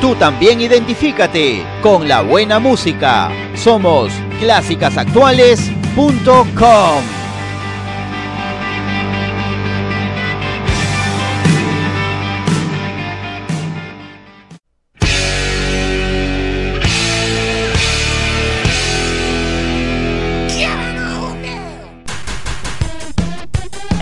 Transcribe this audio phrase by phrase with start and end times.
[0.00, 3.30] Tú también identifícate con la buena música.
[3.54, 7.20] Somos clásicasactuales.com.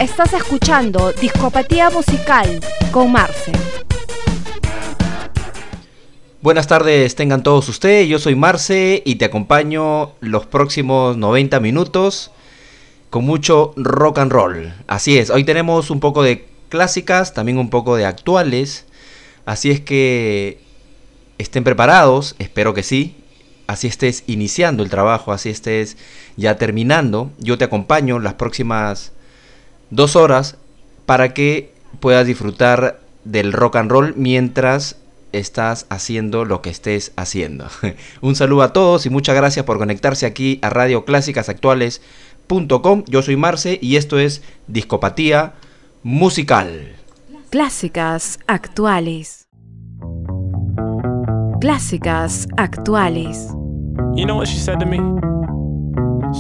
[0.01, 2.61] Estás escuchando Discopatía Musical
[2.93, 3.68] con Marce.
[6.41, 8.09] Buenas tardes, tengan todos ustedes.
[8.09, 12.31] Yo soy Marce y te acompaño los próximos 90 minutos
[13.11, 14.73] con mucho rock and roll.
[14.87, 18.85] Así es, hoy tenemos un poco de clásicas, también un poco de actuales.
[19.47, 20.61] Así es que
[21.39, 23.17] estén preparados, espero que sí.
[23.67, 25.97] Así estés iniciando el trabajo, así estés
[26.37, 27.33] ya terminando.
[27.39, 29.11] Yo te acompaño las próximas
[29.91, 30.57] dos horas
[31.05, 34.99] para que puedas disfrutar del rock and roll mientras
[35.33, 37.67] estás haciendo lo que estés haciendo.
[38.21, 43.05] Un saludo a todos y muchas gracias por conectarse aquí a Radio Clásicas Actuales.com.
[43.07, 45.55] Yo soy Marce y esto es Discopatía
[46.03, 46.97] Musical.
[47.51, 49.49] Clásicas Actuales.
[51.61, 53.49] Clásicas Actuales.
[54.15, 54.99] You know what she said to me?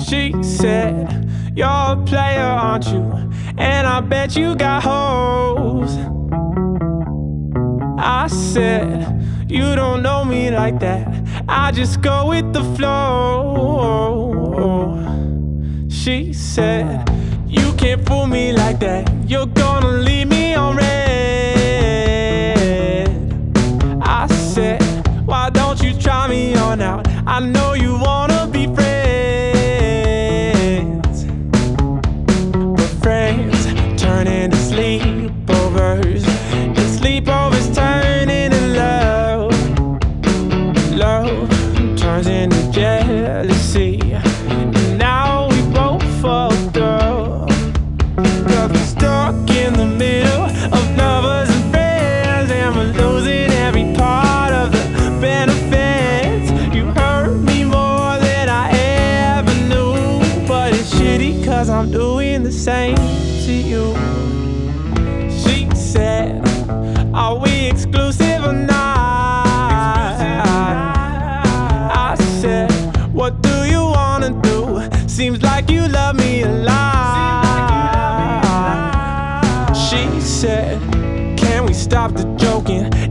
[0.06, 3.02] She said, You're a player, aren't you?
[3.56, 6.17] And I bet you got hoes.
[7.98, 11.08] I said, You don't know me like that.
[11.48, 14.28] I just go with the flow.
[15.88, 17.10] She said,
[17.46, 19.10] You can't fool me like that.
[19.26, 20.88] You're gonna leave me on red.
[24.00, 24.80] I said,
[25.26, 27.08] Why don't you try me on out?
[27.26, 28.27] I know you wanna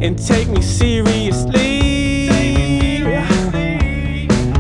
[0.08, 1.90] and take me seriously?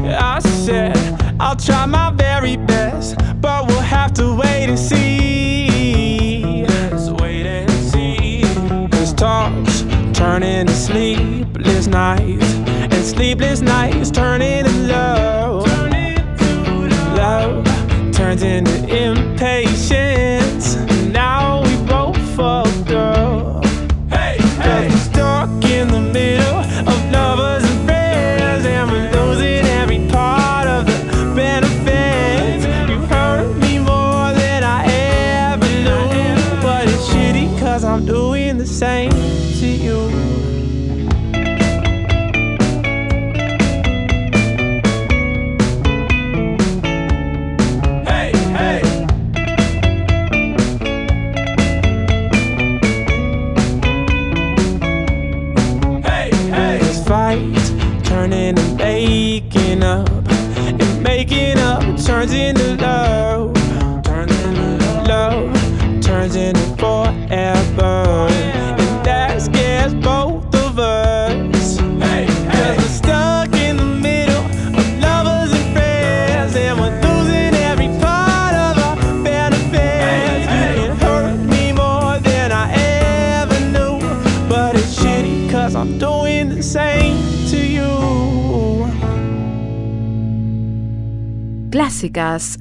[0.06, 0.98] I said,
[1.40, 6.66] I'll try my very best, but we'll have to wait and see.
[6.66, 8.42] Let's wait and see.
[8.92, 12.54] Cause talks turn into sleepless nights,
[12.84, 15.66] and sleepless nights turn into love.
[17.16, 17.64] Love
[18.12, 20.27] turns into impatience.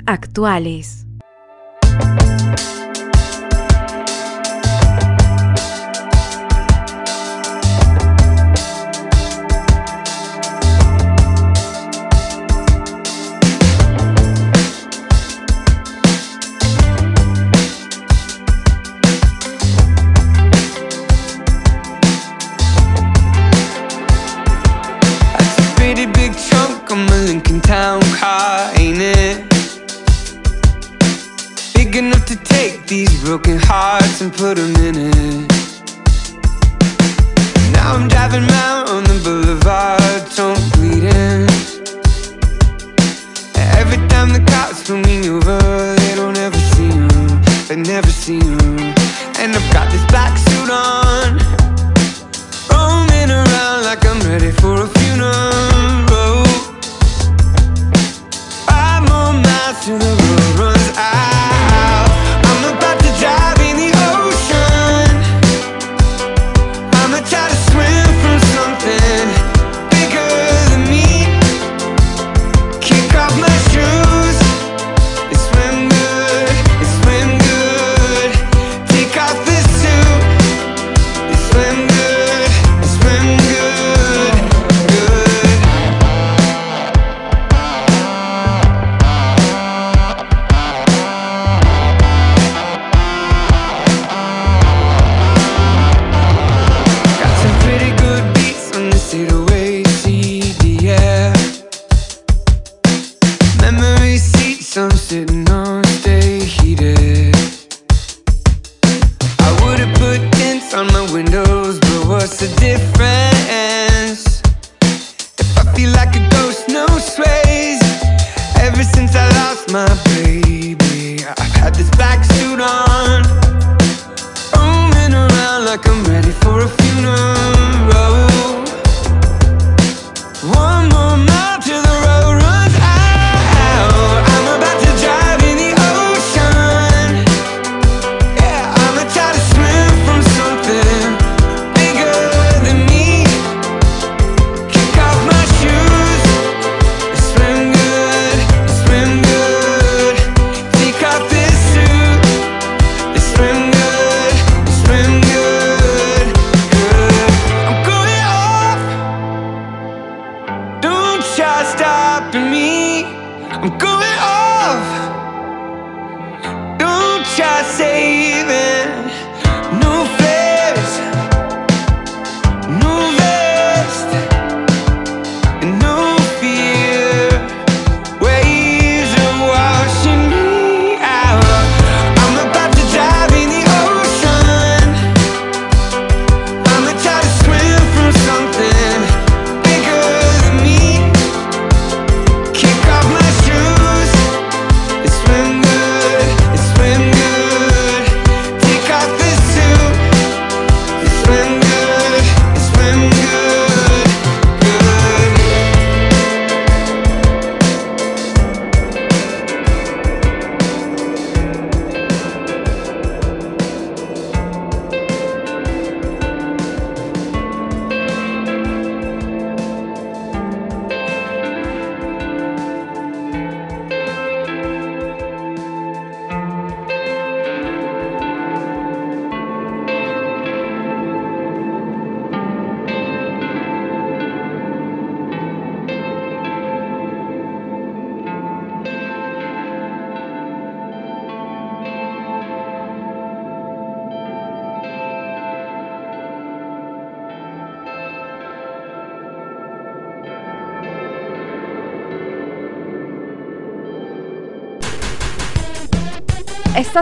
[0.06, 1.06] Actuales.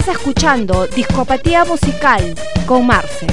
[0.05, 2.35] Estás escuchando Discopatía Musical
[2.67, 3.27] con Marce.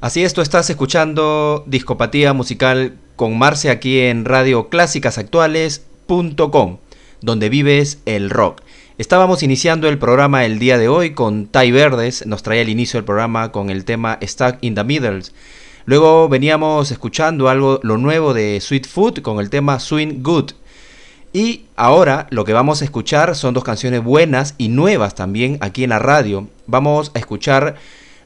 [0.00, 6.78] Así es, tú estás escuchando Discopatía Musical con Marce aquí en Radio Clásicas Actuales.com,
[7.22, 8.60] donde vives el rock.
[8.98, 12.98] Estábamos iniciando el programa el día de hoy con Tai Verdes, nos traía el inicio
[12.98, 15.34] del programa con el tema Stuck in the Middles.
[15.86, 20.52] Luego veníamos escuchando algo, lo nuevo de Sweet Food con el tema Swing Good.
[21.34, 25.82] Y ahora lo que vamos a escuchar son dos canciones buenas y nuevas también aquí
[25.82, 26.46] en la radio.
[26.68, 27.74] Vamos a escuchar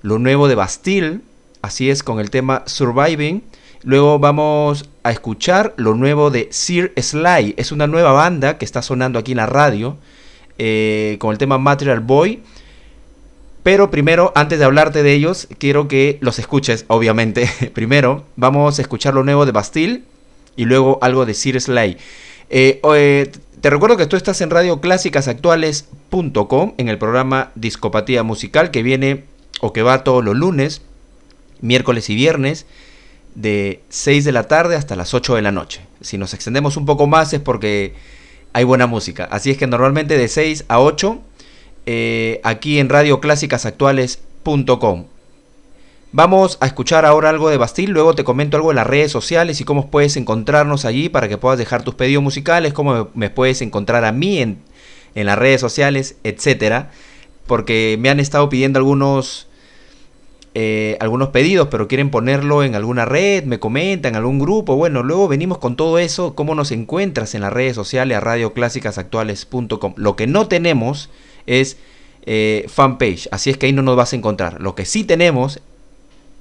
[0.02, 1.20] lo nuevo de Bastille,
[1.62, 3.42] así es con el tema Surviving.
[3.82, 8.82] Luego vamos a escuchar lo nuevo de Sir Sly, es una nueva banda que está
[8.82, 9.96] sonando aquí en la radio
[10.58, 12.42] eh, con el tema Material Boy.
[13.62, 17.48] Pero primero, antes de hablarte de ellos, quiero que los escuches, obviamente.
[17.74, 20.02] primero, vamos a escuchar lo nuevo de Bastille
[20.56, 21.96] y luego algo de Sir Sly.
[22.50, 29.25] Eh, te recuerdo que tú estás en radioclásicasactuales.com en el programa Discopatía Musical que viene
[29.61, 30.83] o que va todos los lunes,
[31.61, 32.67] miércoles y viernes
[33.35, 35.81] de 6 de la tarde hasta las 8 de la noche.
[36.00, 37.95] Si nos extendemos un poco más es porque
[38.52, 39.25] hay buena música.
[39.31, 41.19] Así es que normalmente de 6 a 8
[41.87, 45.07] eh, aquí en radioclásicasactuales.com.
[46.10, 49.60] Vamos a escuchar ahora algo de Bastille, luego te comento algo de las redes sociales
[49.60, 53.60] y cómo puedes encontrarnos allí para que puedas dejar tus pedidos musicales, cómo me puedes
[53.60, 54.58] encontrar a mí en,
[55.14, 56.92] las redes sociales, etcétera,
[57.46, 59.48] porque me han estado pidiendo algunos
[60.54, 64.76] eh, algunos pedidos, pero quieren ponerlo en alguna red, me comentan, en algún grupo.
[64.76, 69.94] Bueno, luego venimos con todo eso, cómo nos encuentras en las redes sociales a radioclásicasactuales.com.
[69.96, 71.10] Lo que no tenemos
[71.46, 71.76] es
[72.22, 74.60] eh, fanpage, así es que ahí no nos vas a encontrar.
[74.60, 75.60] Lo que sí tenemos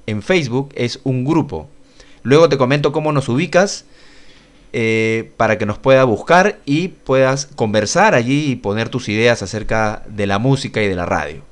[0.08, 1.68] en Facebook es un grupo.
[2.22, 3.84] Luego te comento cómo nos ubicas
[4.72, 10.02] eh, para que nos pueda buscar y puedas conversar allí y poner tus ideas acerca
[10.08, 11.42] de la música y de la radio.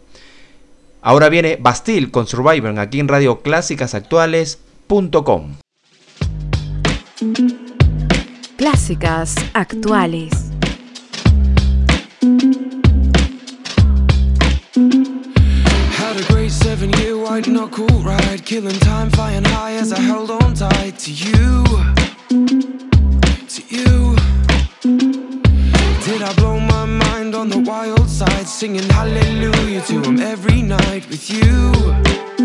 [1.03, 5.57] Ahora viene Bastille con Survivor aquí en Radio Actuales.com.
[8.57, 10.46] Clásicas Actuales.
[16.79, 21.11] Seven year white knuckle ride, killing time, flying high as I held on tight to
[21.11, 21.65] you.
[23.55, 24.17] To you.
[26.05, 31.09] Did I blow my mind on the wild side, singing hallelujah to him every night
[31.09, 32.36] with you?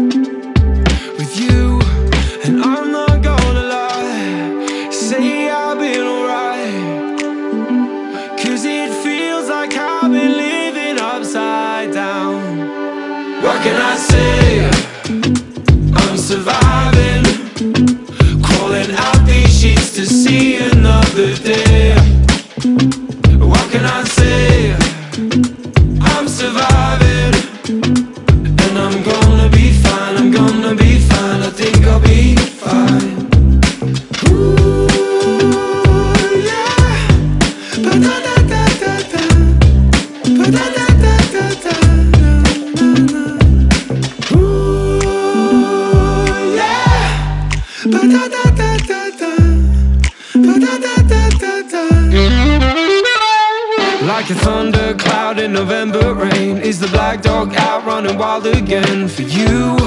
[57.12, 59.77] Black dog out running wild again For you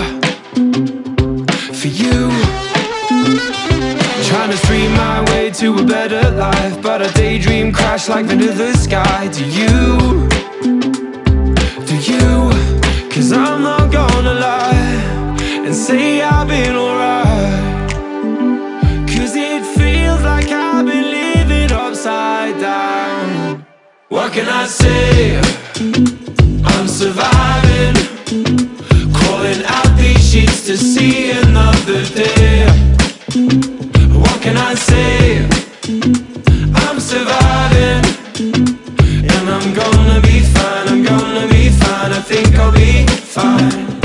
[1.81, 2.29] For you.
[4.29, 8.53] Trying to stream my way to a better life But a daydream crash like into
[8.53, 9.29] the sky.
[9.29, 10.29] Do you
[11.89, 12.51] Do you?
[13.11, 17.91] Cause I'm not gonna lie And say I've been alright.
[19.09, 23.67] Cause it feels like I've been living upside down.
[24.09, 26.24] What can I say?
[26.65, 27.95] I'm surviving.
[29.15, 32.67] Crawling out these sheets to see another day.
[34.23, 35.47] What can I say?
[36.83, 38.05] I'm surviving.
[39.33, 42.13] And I'm gonna be fine, I'm gonna be fine.
[42.13, 44.04] I think I'll be fine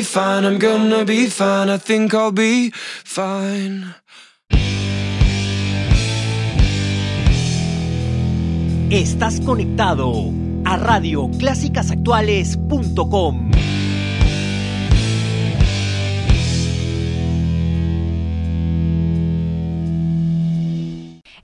[0.00, 3.94] be fine, I'm gonna be fine I think I'll be fine
[8.90, 10.12] Estás conectado
[10.64, 13.50] a radioclásicasactuales.com.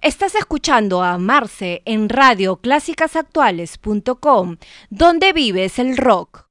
[0.02, 4.56] Estás escuchando a Marce en radioclásicasactuales.com,
[4.90, 6.46] donde vives el rock.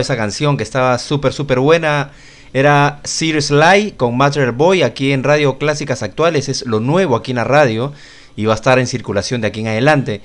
[0.00, 2.10] Esa canción que estaba súper, súper buena.
[2.52, 6.48] Era Sirius Sly con Material Boy aquí en Radio Clásicas Actuales.
[6.48, 7.92] Es lo nuevo aquí en la radio
[8.36, 10.20] y va a estar en circulación de aquí en adelante.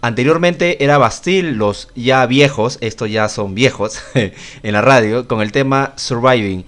[0.00, 5.52] Anteriormente era Bastille, los ya viejos, estos ya son viejos en la radio, con el
[5.52, 6.64] tema Surviving.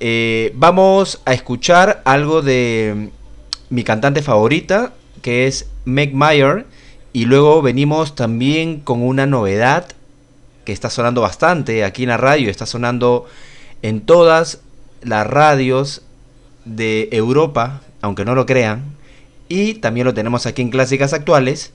[0.00, 3.10] Eh, vamos a escuchar algo de
[3.70, 6.66] mi cantante favorita, que es Meg Mayer.
[7.12, 9.86] Y luego venimos también con una novedad
[10.68, 13.24] que está sonando bastante aquí en la radio, está sonando
[13.80, 14.60] en todas
[15.00, 16.02] las radios
[16.66, 18.82] de Europa, aunque no lo crean,
[19.48, 21.72] y también lo tenemos aquí en Clásicas Actuales,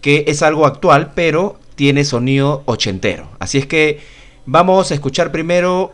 [0.00, 3.28] que es algo actual, pero tiene sonido ochentero.
[3.38, 4.00] Así es que
[4.46, 5.92] vamos a escuchar primero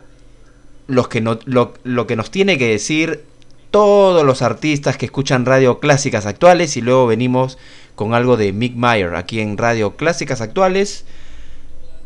[0.87, 3.25] los que no- lo, lo que nos tiene que decir
[3.69, 7.57] todos los artistas que escuchan Radio Clásicas Actuales y luego venimos
[7.95, 11.03] con algo de Mick Mayer aquí en Radio Clásicas Actuales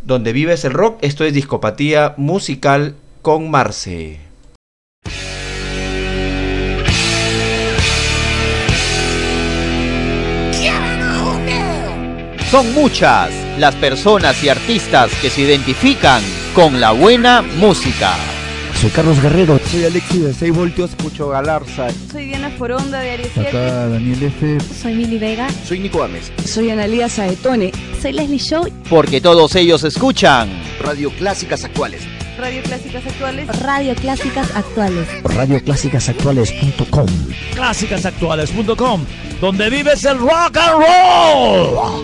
[0.04, 0.98] donde vives el rock.
[1.02, 4.20] Esto es Discopatía Musical con Marce.
[12.52, 16.22] Son muchas las personas y artistas que se identifican
[16.54, 18.16] con la buena música.
[18.84, 19.58] Soy Carlos Guerrero.
[19.72, 20.90] Soy Alexis de 6 voltios.
[20.90, 21.88] Escucho Galarza.
[22.12, 23.48] Soy Diana Foronda de Aries 7.
[23.48, 24.58] Acá Daniel F.
[24.60, 25.48] Soy Mili Vega.
[25.66, 26.34] Soy Nico Gámez.
[26.46, 27.72] Soy Analia Saetone.
[28.02, 28.68] Soy Leslie Show.
[28.90, 30.50] Porque todos ellos escuchan
[30.82, 32.02] Radio Clásicas Actuales.
[32.38, 33.48] Radio Clásicas Actuales.
[33.62, 35.08] Radio Clásicas Actuales.
[35.24, 37.06] Radioclásicasactuales.com
[37.56, 39.06] clásicasactuales.com,
[39.40, 42.04] donde vives el rock and roll.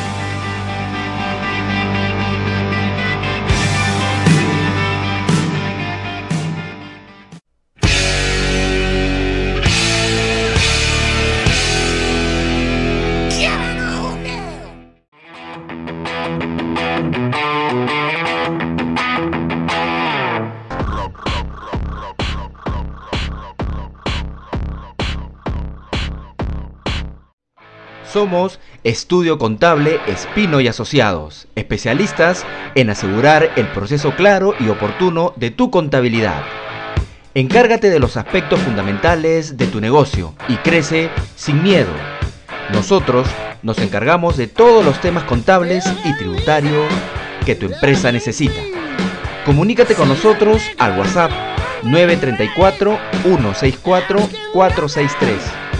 [28.11, 32.45] Somos Estudio Contable Espino y Asociados, especialistas
[32.75, 36.43] en asegurar el proceso claro y oportuno de tu contabilidad.
[37.35, 41.91] Encárgate de los aspectos fundamentales de tu negocio y crece sin miedo.
[42.73, 43.29] Nosotros
[43.63, 46.91] nos encargamos de todos los temas contables y tributarios
[47.45, 48.61] que tu empresa necesita.
[49.45, 51.31] Comunícate con nosotros al WhatsApp
[51.83, 55.70] 934 164 463.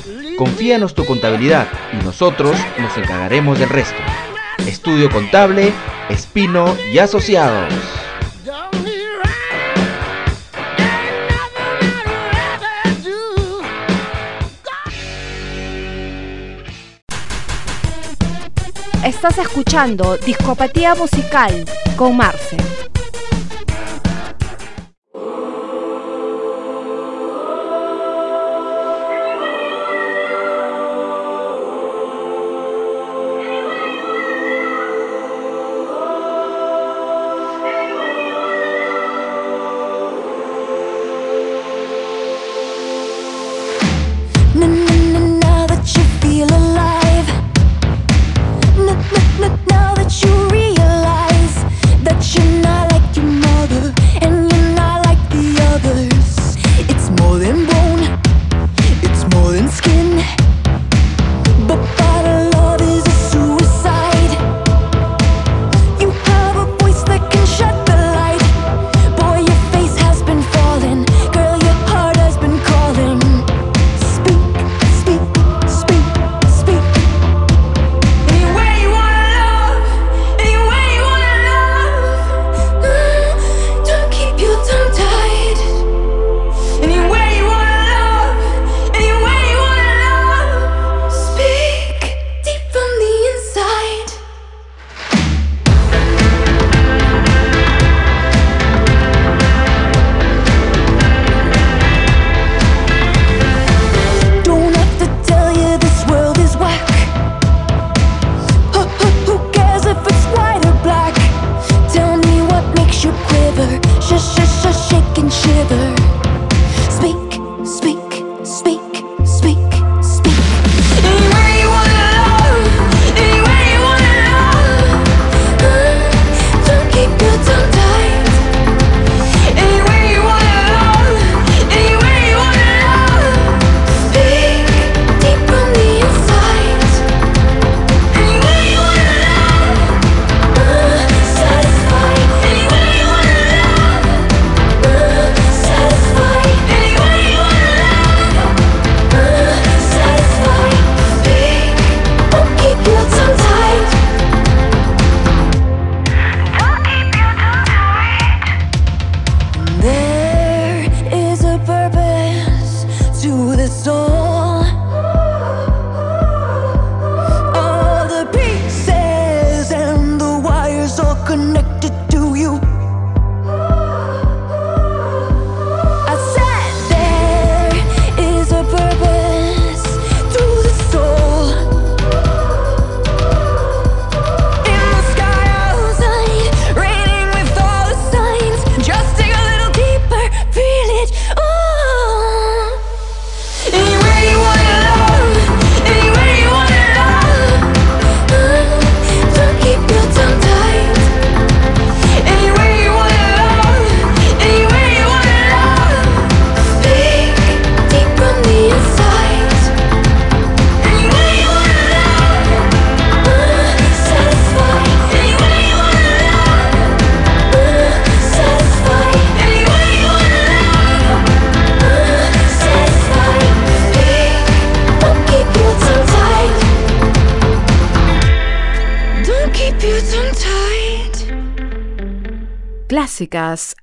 [0.41, 4.01] Confíanos tu contabilidad y nosotros nos encargaremos del resto.
[4.65, 5.71] Estudio Contable,
[6.09, 7.71] Espino y Asociados.
[19.05, 22.70] Estás escuchando Discopatía Musical con Marce.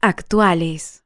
[0.00, 1.02] Actuales.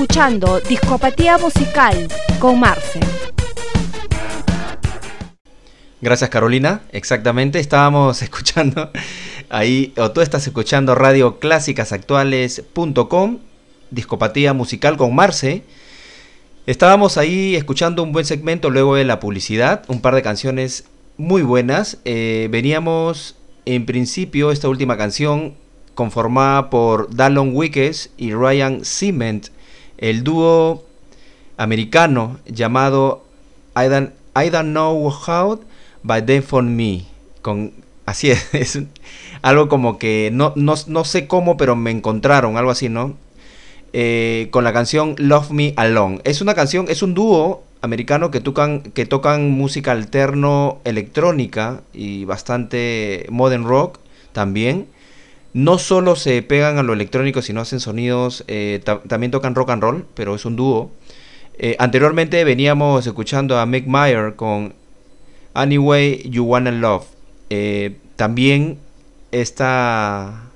[0.00, 2.08] Escuchando Discopatía Musical
[2.38, 3.00] con Marce.
[6.00, 8.90] Gracias Carolina, exactamente, estábamos escuchando
[9.50, 13.38] Ahí, o tú estás escuchando radioclásicasactuales.com,
[13.90, 15.64] discopatía musical con Marce.
[16.66, 20.84] Estábamos ahí escuchando un buen segmento luego de la publicidad, un par de canciones
[21.18, 21.98] muy buenas.
[22.06, 23.36] Eh, veníamos,
[23.66, 25.56] en principio, esta última canción
[25.94, 29.48] conformada por Dallon Wickes y Ryan Cement,
[30.00, 30.84] el dúo
[31.56, 33.24] americano llamado
[33.76, 35.60] I Don't, I Don't Know How,
[36.02, 37.04] by Them For Me.
[37.42, 37.72] Con,
[38.06, 38.78] así es, es
[39.42, 43.14] algo como que no, no, no, sé cómo, pero me encontraron, algo así, ¿no?
[43.92, 46.20] Eh, con la canción Love Me Alone.
[46.24, 52.24] Es una canción, es un dúo americano que tocan, que tocan música alterno electrónica y
[52.24, 53.98] bastante modern rock
[54.32, 54.86] también.
[55.52, 59.82] No solo se pegan a lo electrónico, sino hacen sonidos, eh, también tocan rock and
[59.82, 60.92] roll, pero es un dúo.
[61.58, 64.74] Eh, anteriormente veníamos escuchando a Mick Meyer con
[65.54, 67.04] Anyway You Wanna Love.
[67.50, 68.78] Eh, también
[69.32, 70.50] está...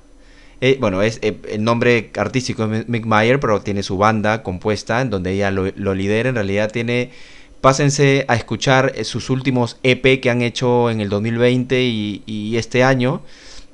[0.79, 5.33] bueno, es, el nombre artístico es Mick Meyer, pero tiene su banda compuesta en donde
[5.33, 6.29] ella lo, lidera.
[6.29, 7.11] En realidad tiene...
[7.59, 12.83] Pásense a escuchar sus últimos EP que han hecho en el 2020 y, y este
[12.83, 13.21] año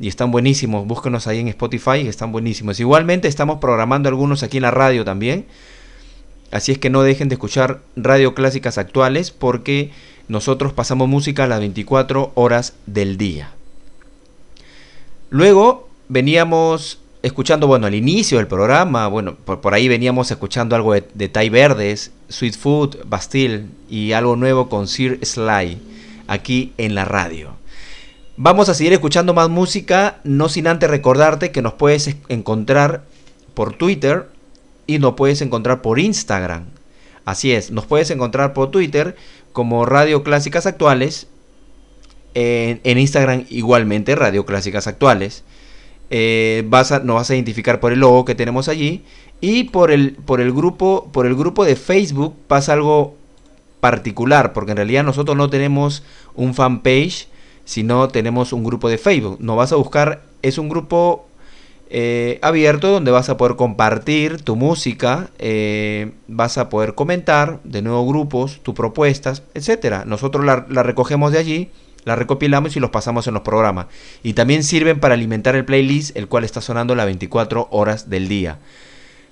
[0.02, 0.86] y están buenísimos.
[0.88, 2.80] Búsquenos ahí en Spotify, están buenísimos.
[2.80, 5.46] Igualmente estamos programando algunos aquí en la radio también.
[6.52, 9.92] Así es que no dejen de escuchar radio clásicas actuales porque
[10.28, 13.52] nosotros pasamos música a las 24 horas del día.
[15.30, 21.08] Luego veníamos escuchando, bueno, al inicio del programa, bueno, por, ahí veníamos escuchando algo de,
[21.14, 25.78] de Thai Verdes, Sweet Food, Bastille y algo nuevo con Sir Sly
[26.28, 27.61] aquí en la radio.
[28.44, 33.04] Vamos a seguir escuchando más música, no sin antes recordarte que nos puedes encontrar
[33.54, 34.30] por Twitter
[34.88, 36.66] y nos puedes encontrar por Instagram.
[37.24, 39.16] Así es, nos puedes encontrar por Twitter
[39.52, 41.28] como Radio Clásicas Actuales,
[42.34, 45.44] en, Instagram igualmente Radio Clásicas Actuales.
[46.10, 49.04] Eh, vas a, nos vas a identificar por el logo que tenemos allí
[49.40, 53.16] y por el, por el grupo por el grupo de Facebook pasa algo
[53.82, 56.02] particular porque en realidad nosotros no tenemos
[56.34, 57.28] un fanpage
[57.66, 59.38] si no tenemos un grupo de Facebook.
[59.40, 61.28] No vas a buscar, es un grupo
[61.94, 67.82] eh, abierto donde vas a poder compartir tu música, eh, vas a poder comentar de
[67.82, 70.06] nuevo grupos, tus propuestas, etcétera.
[70.06, 71.70] Nosotros la, la, recogemos de allí,
[72.06, 73.88] la recopilamos y los pasamos en los programas.
[74.24, 78.30] Y también sirven para alimentar el playlist, el cual está sonando las 24 horas del
[78.30, 78.60] día.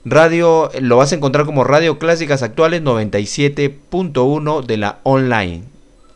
[0.04, 5.64] Radio, lo vas a encontrar como Radio Clásicas Actuales 97.1 de la online.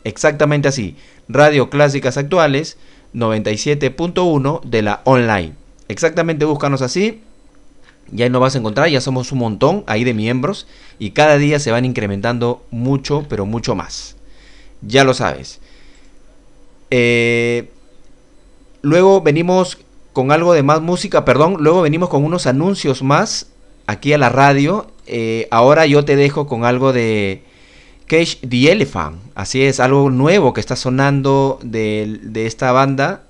[0.04, 0.96] Exactamente así.
[1.28, 2.76] Radio Clásicas Actuales
[3.14, 5.54] 97.1 de la online.
[5.88, 7.22] Exactamente búscanos así.
[8.14, 10.66] Y ahí nos vas a encontrar, ya somos un montón ahí de miembros
[10.98, 14.16] y cada día se van incrementando mucho, pero mucho más.
[14.82, 15.60] Ya lo sabes.
[16.90, 17.70] Eh,
[18.82, 19.78] luego venimos
[20.12, 23.48] con algo de más música, perdón, luego venimos con unos anuncios más
[23.86, 24.86] aquí a la radio.
[25.06, 27.42] Eh, ahora yo te dejo con algo de
[28.06, 29.18] Cage the Elephant.
[29.34, 33.24] Así es, algo nuevo que está sonando de, esta banda.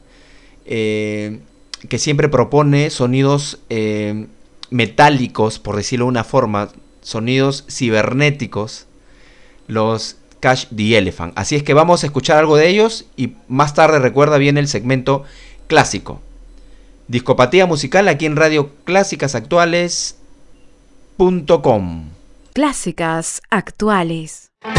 [0.67, 1.41] Eh,
[1.89, 4.27] que siempre propone sonidos eh,
[4.71, 6.71] metálicos, por decirlo de una forma,
[7.03, 8.87] sonidos cibernéticos,
[9.67, 11.33] los Cash the Elephant.
[11.37, 14.69] Así es que vamos a escuchar algo de ellos y más tarde recuerda bien el
[14.69, 15.25] segmento
[15.67, 16.21] clásico.
[17.09, 20.15] Discopatía musical aquí en Radio Clásicas Actuales.com.
[22.55, 24.54] Clásicas Actuales.
[24.65, 24.73] Close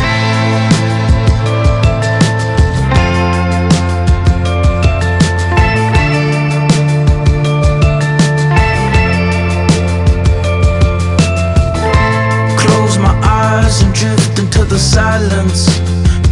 [12.97, 15.67] my eyes and drift into the silence.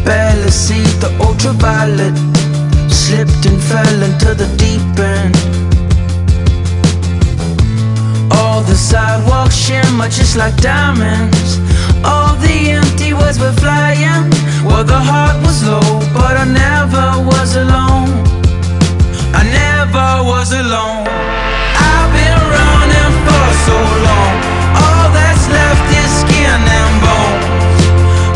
[0.03, 2.17] Barely see the ultraviolet.
[2.91, 5.72] Slipped and fell into the deep end.
[8.53, 11.57] All the sidewalks shimmer just like diamonds.
[12.05, 14.29] All the empty words were flying
[14.63, 15.81] Well, the heart was low
[16.13, 18.13] But I never was alone.
[19.33, 21.09] I never was alone.
[21.89, 24.33] I've been running for so long.
[24.85, 27.81] All that's left is skin and bones.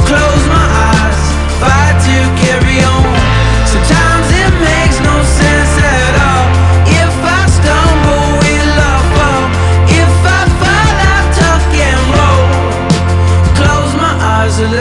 [0.10, 1.21] Close my eyes
[1.62, 3.06] Fight to carry on.
[3.69, 5.87] Sometimes it makes no sense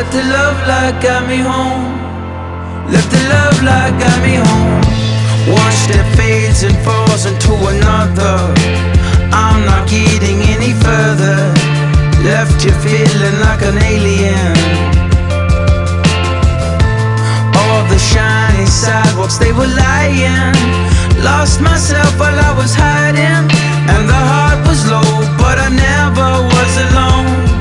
[0.06, 1.98] let the love light guide me home.
[2.94, 4.80] Let the love light guide me home.
[5.52, 8.36] One step fades and falls into another.
[9.32, 11.38] I'm not getting any further.
[12.22, 14.54] Left you feeling like an alien.
[17.58, 20.54] All the shiny sidewalks, they were lying.
[21.24, 23.50] Lost myself while I was hiding,
[23.90, 27.55] and the heart was low, but I never was alone.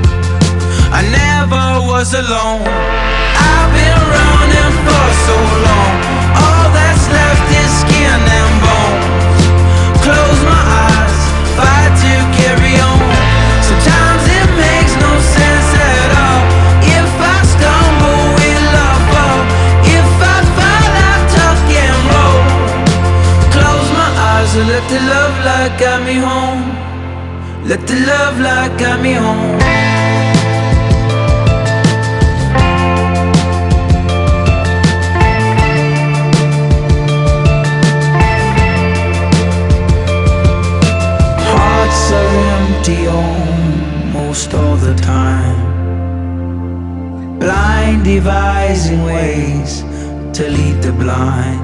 [0.95, 2.63] I never was alone.
[2.63, 5.35] I've been running for so
[5.67, 5.93] long.
[6.39, 9.43] All that's left is skin and bones.
[10.07, 11.19] Close my eyes,
[11.59, 13.03] fight to carry on.
[13.59, 16.43] Sometimes it makes no sense at all.
[16.87, 19.41] If I stumble, will I fall?
[19.99, 22.41] If I fall, I tuck and roll.
[23.51, 26.63] Close my eyes and let the love light guide me home.
[27.67, 29.94] Let the love light guide me home.
[44.35, 45.63] Almost all the time.
[47.39, 49.81] Blind devising ways
[50.37, 51.61] to lead the blind.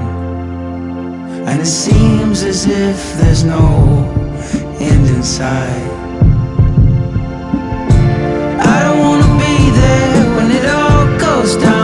[1.48, 4.08] And it seems as if there's no
[4.80, 5.90] end in sight.
[8.74, 11.81] I don't wanna be there when it all goes down.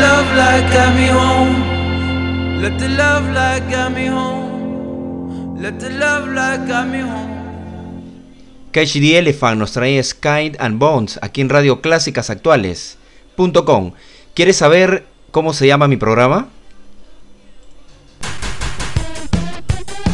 [0.00, 2.60] Love light guide me home.
[2.60, 5.60] Let the love light guide me home.
[5.60, 7.34] Let the love light guide me home.
[8.72, 13.92] Catch the Elephant nos trae Sky and Bones aquí en Radio Clásicas Actuales.com.
[14.34, 16.48] ¿Quieres saber cómo se llama mi programa?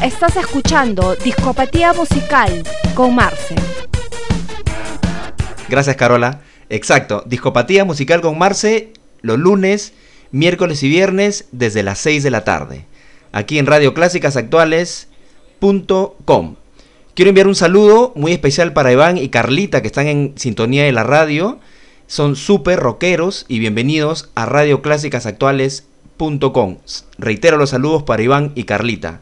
[0.02, 2.62] Estás escuchando Discopatía Musical
[2.94, 3.54] con Marce.
[5.68, 6.40] Gracias, Carola.
[6.68, 8.92] Exacto, Discopatía Musical con Marce
[9.22, 9.92] los lunes,
[10.32, 12.86] miércoles y viernes desde las 6 de la tarde.
[13.32, 15.06] Aquí en Radio Clásicas Actuales.com.
[17.14, 20.92] Quiero enviar un saludo muy especial para Iván y Carlita que están en sintonía de
[20.92, 21.58] la radio.
[22.06, 26.78] Son súper rockeros y bienvenidos a Radio Clásicas Actuales.com.
[27.18, 29.20] Reitero los saludos para Iván y Carlita.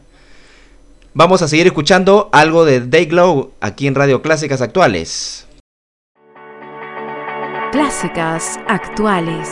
[1.13, 5.47] Vamos a seguir escuchando algo de Dayglow aquí en Radio Clásicas Actuales.
[7.71, 9.49] Clásicas actuales.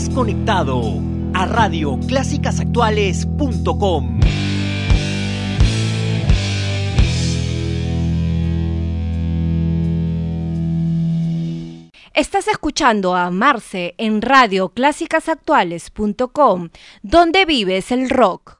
[0.00, 0.80] Estás conectado
[1.34, 4.20] a radioclásicasactuales.com.
[12.14, 16.70] Estás escuchando a Marce en radioclásicasactuales.com,
[17.02, 18.59] donde vives el rock.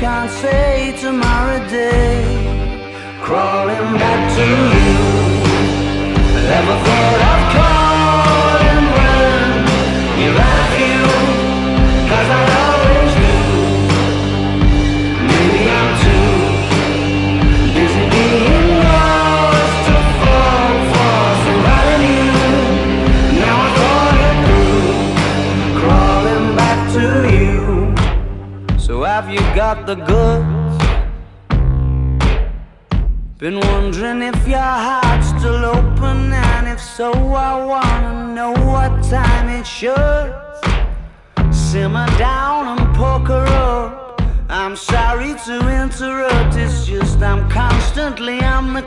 [0.00, 2.24] can't say tomorrow day.
[3.20, 4.98] Crawling back to you.
[6.48, 7.29] Never thought of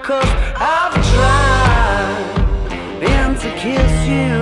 [0.04, 0.36] cusp.
[0.60, 2.24] I've tried
[3.16, 4.36] and to kiss you.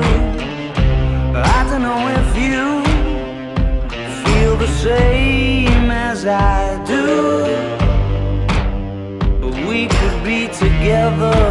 [1.36, 2.66] I don't know if you
[4.24, 7.08] feel the same as I do.
[9.42, 11.42] But we could be together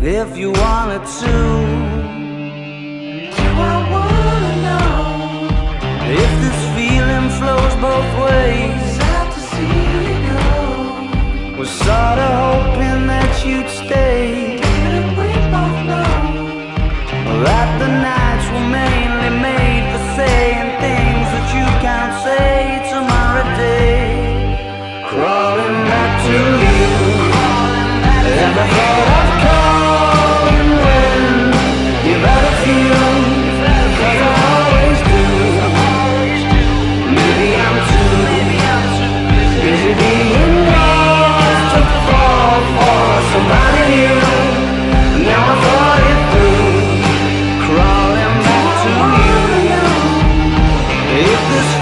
[0.00, 1.34] if you wanted to.
[3.36, 4.94] Do I wanna know
[6.22, 8.51] if this feeling flows both ways?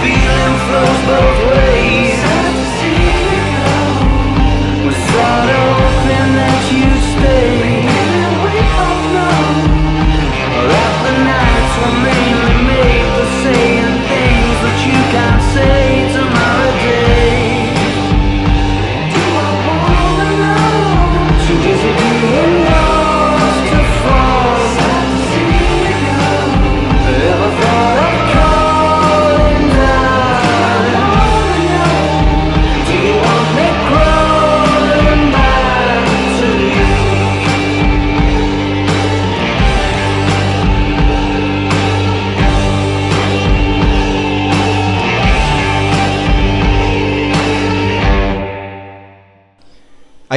[0.02, 1.29] feeling flows,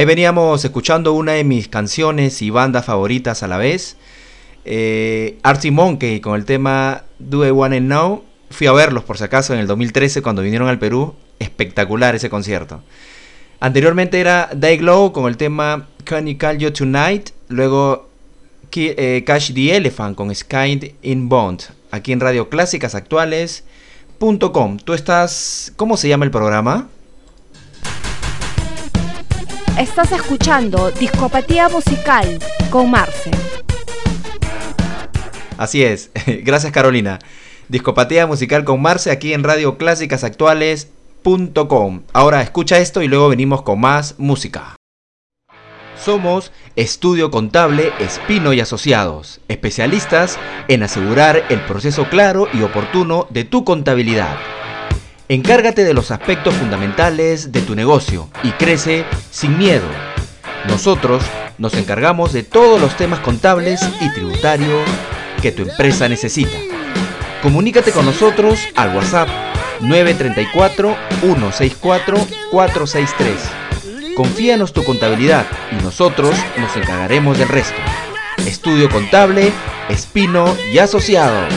[0.04, 3.96] Veníamos escuchando una de mis canciones y bandas favoritas a la vez.
[4.64, 8.24] Eh, Artie Monkey con el tema Do I Wanna Know.
[8.50, 11.14] Fui a verlos por si acaso en el 2013 cuando vinieron al Perú.
[11.38, 12.82] Espectacular ese concierto.
[13.60, 17.30] Anteriormente era Day Glow con el tema Can You Call You Tonight.
[17.48, 18.08] Luego
[18.74, 21.62] eh, Cash the Elephant con Sky in Bond.
[21.90, 24.78] Aquí en Radio Clásicas Actuales.com.
[24.78, 25.72] Tú estás.
[25.76, 26.88] ¿Cómo se llama el programa?
[29.78, 32.38] Estás escuchando Discopatía Musical
[32.70, 33.32] con Marce.
[35.58, 36.12] Así es.
[36.44, 37.18] Gracias Carolina.
[37.68, 42.02] Discopatía Musical con Marce aquí en Radio Clásicas Actuales.com.
[42.12, 44.76] Ahora escucha esto y luego venimos con más música.
[45.96, 53.42] Somos Estudio Contable Espino y Asociados, especialistas en asegurar el proceso claro y oportuno de
[53.42, 54.36] tu contabilidad.
[55.28, 59.86] Encárgate de los aspectos fundamentales de tu negocio y crece sin miedo.
[60.68, 61.22] Nosotros
[61.56, 64.82] nos encargamos de todos los temas contables y tributarios
[65.40, 66.56] que tu empresa necesita.
[67.42, 69.28] Comunícate con nosotros al WhatsApp
[69.80, 72.16] 934 164
[72.50, 73.64] 463
[74.14, 77.76] Confíanos tu contabilidad y nosotros nos encargaremos del resto.
[78.46, 79.52] Estudio Contable,
[79.88, 81.52] Espino y Asociados.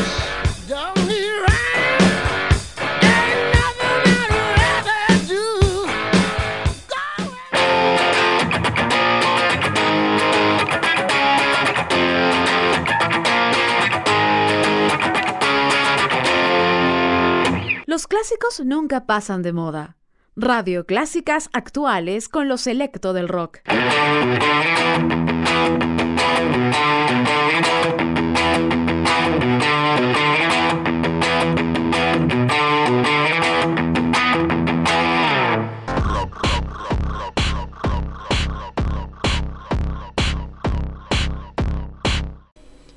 [18.18, 19.96] Clásicos nunca pasan de moda.
[20.36, 23.60] Radio Clásicas Actuales con lo selecto del rock.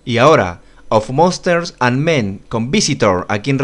[0.02, 0.62] Y ahora,
[0.92, 3.58] Of Monsters and Men con Visitor aquí en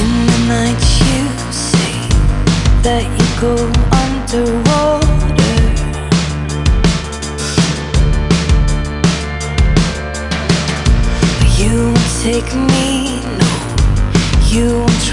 [0.00, 1.20] In the night you
[1.52, 1.94] say
[2.86, 3.54] that you go
[4.02, 4.71] under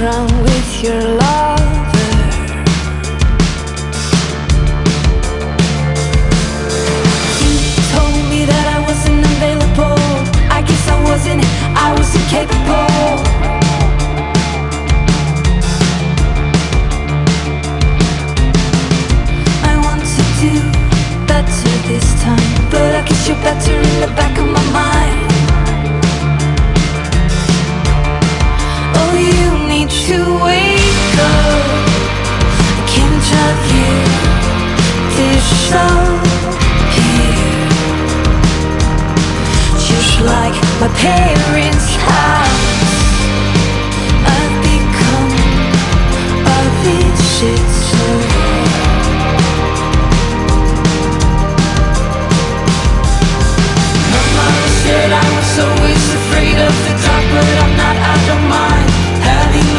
[0.02, 2.10] wrong with your lover?
[7.43, 10.00] You told me that I wasn't available.
[10.50, 11.43] I guess I wasn't,
[11.76, 13.20] I was incapable.
[19.68, 20.54] I want to do
[21.28, 25.28] better this time But I guess you're better in the back of my mind.
[57.70, 58.90] I'm not, I don't mind.
[59.22, 59.78] Having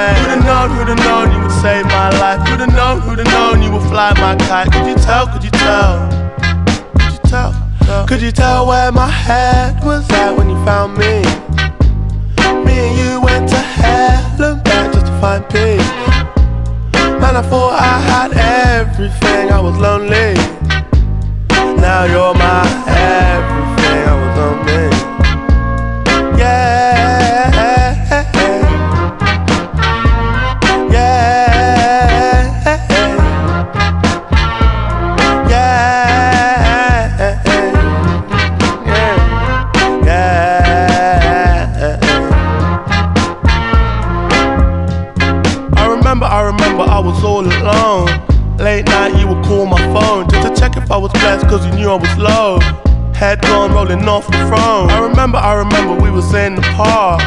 [0.00, 0.14] away.
[0.20, 2.40] Who'd have known, who'd have known you would save my life?
[2.48, 4.72] Who'd have known, who'd have known you would fly my kite?
[4.72, 6.08] Could you tell, could you tell?
[6.98, 8.06] Could you tell?
[8.06, 11.22] Could you tell where my head was at when you found me?
[12.64, 15.90] Me and you went to hell and back just to find peace.
[17.20, 18.30] Man, I thought I had
[18.78, 20.34] everything, I was lonely.
[21.82, 24.86] Now you're my everything, I was lonely.
[26.38, 26.69] Yeah.
[51.90, 52.60] I was low.
[53.18, 54.88] Head gone rolling off the throne.
[54.90, 57.20] I remember, I remember we was in the park.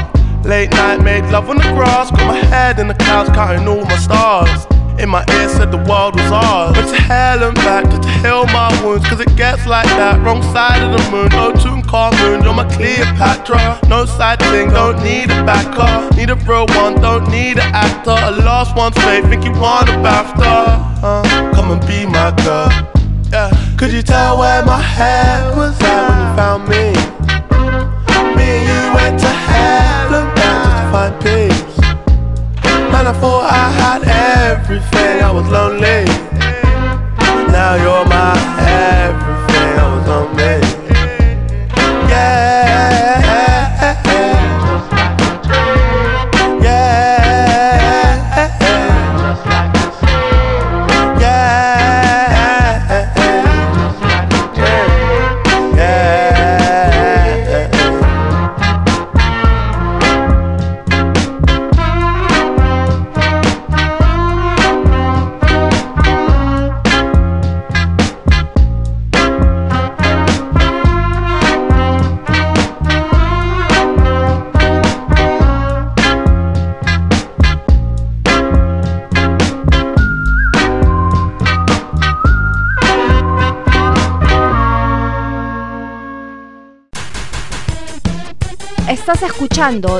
[0.45, 2.11] Late night, made love on the grass.
[2.11, 4.65] Got my head in the clouds, counting all my stars.
[5.01, 6.77] In my ear said the world was ours.
[6.77, 10.23] Went to hell and back to heal my wounds, cause it gets like that.
[10.23, 12.41] Wrong side of the moon, no tune car moon.
[12.41, 13.81] You're my Cleopatra.
[13.89, 16.15] No side thing, don't need a backer.
[16.15, 18.15] Need a real one, don't need an actor.
[18.15, 21.03] A lost one's faith, think you want a BAFTA.
[21.03, 22.71] Uh, come and be my girl.
[23.29, 23.72] Yeah.
[23.77, 26.85] Could you tell where my head was at when you found me?
[28.37, 31.77] Me and you went to hell and back just to find peace.
[32.91, 34.01] Man, I thought I had
[34.51, 36.05] everything, I was lonely.
[37.51, 38.52] Now you're my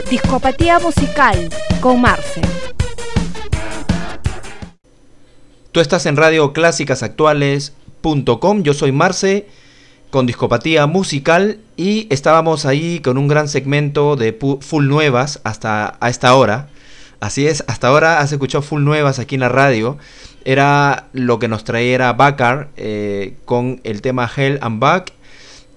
[0.09, 1.47] Discopatía Musical
[1.79, 2.41] con Marce.
[5.71, 8.63] Tú estás en Radio Actuales.com.
[8.63, 9.47] Yo soy Marce
[10.09, 16.09] con Discopatía Musical y estábamos ahí con un gran segmento de full nuevas hasta a
[16.09, 16.67] esta hora.
[17.21, 19.97] Así es, hasta ahora has escuchado full nuevas aquí en la radio.
[20.43, 25.13] Era lo que nos traía era Bakar eh, con el tema Hell and Back.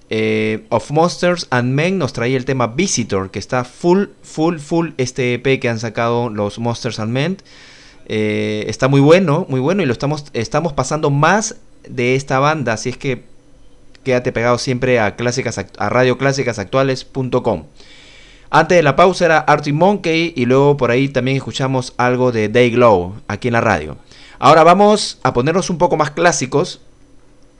[0.09, 4.91] Eh, of Monsters and Men nos traía el tema Visitor, que está full, full, full
[4.97, 7.37] este EP que han sacado los Monsters and Men.
[8.07, 12.73] Eh, está muy bueno, muy bueno y lo estamos, estamos pasando más de esta banda,
[12.73, 13.23] así es que
[14.03, 17.65] quédate pegado siempre a, clásicas, a radioclásicasactuales.com.
[18.49, 22.47] Antes de la pausa era Artie Monkey y luego por ahí también escuchamos algo de
[22.47, 23.97] Day Glow aquí en la radio.
[24.39, 26.79] Ahora vamos a ponernos un poco más clásicos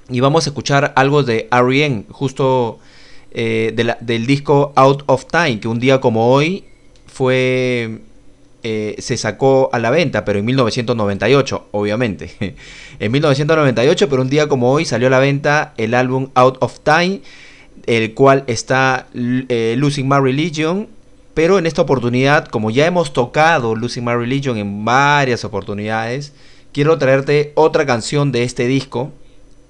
[0.10, 2.06] y vamos a escuchar algo de R.E.M.
[2.10, 2.80] justo
[3.32, 6.66] eh, del disco Out of Time, que un día como hoy
[7.06, 8.00] fue
[8.64, 12.32] eh, se sacó a la venta, pero en 1998, obviamente.
[13.00, 16.80] en 1998, pero un día como hoy salió a la venta el álbum Out of
[16.82, 17.22] Time,
[17.86, 20.88] el cual está eh, Losing My Religion.
[21.34, 26.34] Pero en esta oportunidad, como ya hemos tocado Losing My Religion en varias oportunidades,
[26.74, 29.14] quiero traerte otra canción de este disco.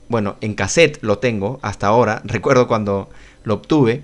[0.09, 3.09] Bueno, en cassette lo tengo hasta ahora, recuerdo cuando
[3.43, 4.03] lo obtuve.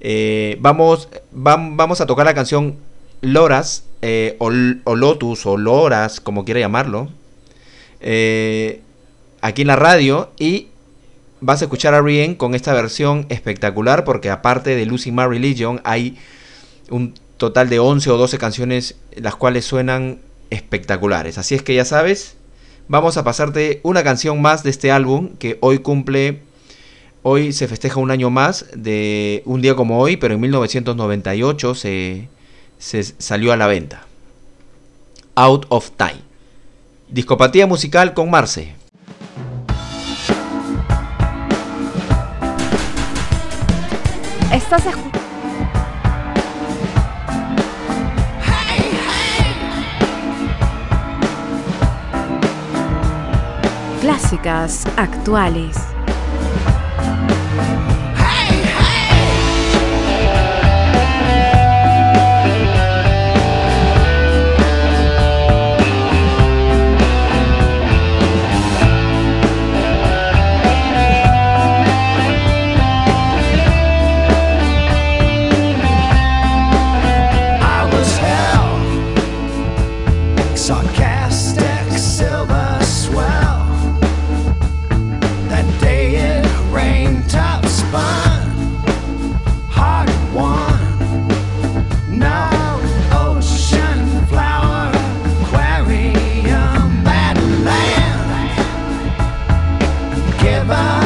[0.00, 2.76] Eh, vamos, vamos a tocar la canción
[3.22, 7.08] Loras, eh, o, Lotus, o Loras, como quiera llamarlo,
[8.00, 8.82] eh,
[9.40, 10.30] aquí en la radio.
[10.38, 10.68] Y
[11.40, 15.80] vas a escuchar a Rien con esta versión espectacular, porque aparte de Losing My Religion,
[15.84, 16.16] hay
[16.90, 20.20] un total de 11 o 12 canciones las cuales suenan
[20.50, 21.38] espectaculares.
[21.38, 22.36] Así es que ya sabes,
[22.88, 26.42] vamos a pasarte una canción más de este álbum que hoy cumple,
[27.22, 32.28] hoy se festeja un año más de un día como hoy, pero en 1998 se,
[32.78, 34.06] se salió a la venta.
[35.34, 36.20] Out of Time.
[37.08, 38.74] Discopatía musical con Marce.
[44.52, 45.05] Estás escuchando.
[54.06, 55.95] Clásicas actuales.
[100.66, 101.05] goodbye.